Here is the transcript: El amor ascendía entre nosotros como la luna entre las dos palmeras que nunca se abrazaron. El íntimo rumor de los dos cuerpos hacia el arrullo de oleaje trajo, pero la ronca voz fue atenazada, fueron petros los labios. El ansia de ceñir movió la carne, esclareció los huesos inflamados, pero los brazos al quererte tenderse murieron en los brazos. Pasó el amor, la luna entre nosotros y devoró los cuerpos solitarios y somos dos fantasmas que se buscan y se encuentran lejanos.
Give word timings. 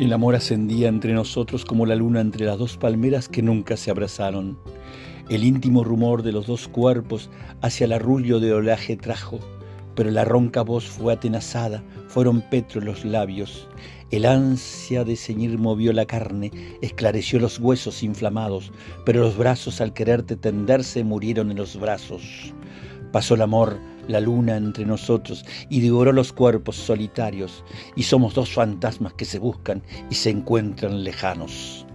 El 0.00 0.14
amor 0.14 0.34
ascendía 0.34 0.88
entre 0.88 1.12
nosotros 1.12 1.66
como 1.66 1.84
la 1.84 1.94
luna 1.94 2.22
entre 2.22 2.46
las 2.46 2.56
dos 2.56 2.78
palmeras 2.78 3.28
que 3.28 3.42
nunca 3.42 3.76
se 3.76 3.90
abrazaron. 3.90 4.58
El 5.28 5.44
íntimo 5.44 5.84
rumor 5.84 6.22
de 6.22 6.32
los 6.32 6.46
dos 6.46 6.68
cuerpos 6.68 7.28
hacia 7.60 7.84
el 7.84 7.92
arrullo 7.92 8.40
de 8.40 8.54
oleaje 8.54 8.96
trajo, 8.96 9.40
pero 9.94 10.10
la 10.10 10.24
ronca 10.24 10.62
voz 10.62 10.86
fue 10.86 11.12
atenazada, 11.12 11.84
fueron 12.08 12.40
petros 12.40 12.82
los 12.82 13.04
labios. 13.04 13.68
El 14.10 14.24
ansia 14.24 15.04
de 15.04 15.16
ceñir 15.16 15.58
movió 15.58 15.92
la 15.92 16.06
carne, 16.06 16.50
esclareció 16.80 17.38
los 17.38 17.58
huesos 17.58 18.02
inflamados, 18.02 18.72
pero 19.04 19.20
los 19.20 19.36
brazos 19.36 19.82
al 19.82 19.92
quererte 19.92 20.34
tenderse 20.34 21.04
murieron 21.04 21.50
en 21.50 21.58
los 21.58 21.78
brazos. 21.78 22.54
Pasó 23.12 23.34
el 23.34 23.42
amor, 23.42 23.78
la 24.10 24.20
luna 24.20 24.56
entre 24.56 24.84
nosotros 24.84 25.44
y 25.68 25.80
devoró 25.80 26.12
los 26.12 26.32
cuerpos 26.32 26.76
solitarios 26.76 27.64
y 27.96 28.02
somos 28.02 28.34
dos 28.34 28.52
fantasmas 28.52 29.14
que 29.14 29.24
se 29.24 29.38
buscan 29.38 29.82
y 30.10 30.14
se 30.14 30.30
encuentran 30.30 31.04
lejanos. 31.04 31.86